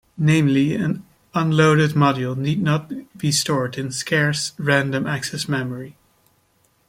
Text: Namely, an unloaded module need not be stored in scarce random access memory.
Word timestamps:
Namely, 0.17 0.73
an 0.73 1.05
unloaded 1.35 1.91
module 1.91 2.35
need 2.35 2.59
not 2.63 2.91
be 3.19 3.31
stored 3.31 3.77
in 3.77 3.91
scarce 3.91 4.53
random 4.57 5.05
access 5.05 5.47
memory. 5.47 5.95